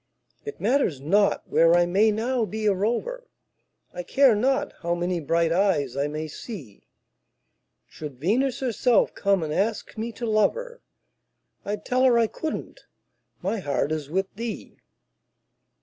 It 0.45 0.59
matters 0.59 0.99
not 0.99 1.47
where 1.47 1.75
I 1.75 1.85
may 1.85 2.09
now 2.09 2.43
be 2.43 2.65
a 2.65 2.73
rover, 2.73 3.27
I 3.93 4.01
care 4.01 4.33
not 4.33 4.73
how 4.79 4.95
many 4.95 5.19
bright 5.19 5.51
eyes 5.51 5.95
I 5.95 6.07
may 6.07 6.27
see; 6.27 6.87
Should 7.85 8.17
Venus 8.19 8.61
herself 8.61 9.13
come 9.13 9.43
and 9.43 9.53
ask 9.53 9.95
me 9.99 10.11
to 10.13 10.25
love 10.25 10.55
her, 10.55 10.81
I'd 11.63 11.85
tell 11.85 12.03
her 12.05 12.17
I 12.17 12.25
couldn't 12.25 12.87
my 13.43 13.59
heart 13.59 13.91
is 13.91 14.09
with 14.09 14.33
thee. 14.33 14.79